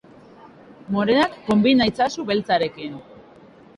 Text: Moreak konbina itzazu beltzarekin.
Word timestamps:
Moreak 0.95 1.37
konbina 1.49 1.89
itzazu 1.91 2.27
beltzarekin. 2.31 2.97